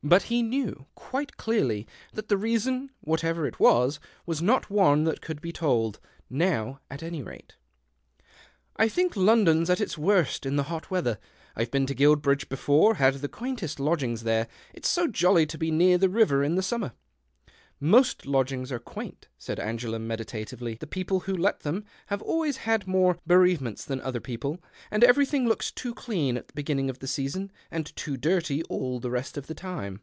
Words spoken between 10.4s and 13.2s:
in the hot weather. I've been to Guilbridoje l)efore— had